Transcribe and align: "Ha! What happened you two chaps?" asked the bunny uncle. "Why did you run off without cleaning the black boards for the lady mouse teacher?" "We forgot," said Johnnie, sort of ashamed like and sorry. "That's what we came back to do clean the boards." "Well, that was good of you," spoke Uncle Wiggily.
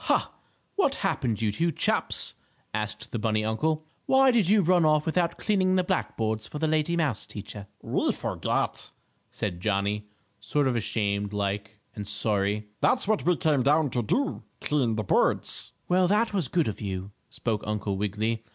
"Ha! 0.05 0.33
What 0.77 0.95
happened 1.05 1.43
you 1.43 1.51
two 1.51 1.71
chaps?" 1.71 2.33
asked 2.73 3.11
the 3.11 3.19
bunny 3.19 3.45
uncle. 3.45 3.85
"Why 4.07 4.31
did 4.31 4.49
you 4.49 4.63
run 4.63 4.83
off 4.83 5.05
without 5.05 5.37
cleaning 5.37 5.75
the 5.75 5.83
black 5.83 6.17
boards 6.17 6.47
for 6.47 6.57
the 6.57 6.67
lady 6.67 6.97
mouse 6.97 7.27
teacher?" 7.27 7.67
"We 7.83 8.11
forgot," 8.11 8.89
said 9.29 9.59
Johnnie, 9.61 10.07
sort 10.39 10.67
of 10.67 10.75
ashamed 10.75 11.33
like 11.33 11.77
and 11.95 12.07
sorry. 12.07 12.67
"That's 12.79 13.07
what 13.07 13.27
we 13.27 13.35
came 13.37 13.61
back 13.61 13.91
to 13.91 14.01
do 14.01 14.41
clean 14.59 14.95
the 14.95 15.03
boards." 15.03 15.71
"Well, 15.87 16.07
that 16.07 16.33
was 16.33 16.47
good 16.47 16.67
of 16.67 16.81
you," 16.81 17.11
spoke 17.29 17.63
Uncle 17.67 17.95
Wiggily. 17.95 18.43